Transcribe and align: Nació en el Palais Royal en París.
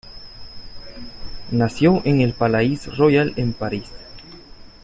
Nació 1.51 2.01
en 2.05 2.21
el 2.21 2.33
Palais 2.33 2.87
Royal 2.97 3.33
en 3.35 3.53
París. 3.53 3.85